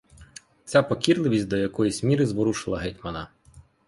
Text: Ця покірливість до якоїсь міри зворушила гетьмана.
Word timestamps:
Ця 0.65 0.83
покірливість 0.83 1.47
до 1.47 1.57
якоїсь 1.57 2.03
міри 2.03 2.25
зворушила 2.25 2.79
гетьмана. 2.79 3.27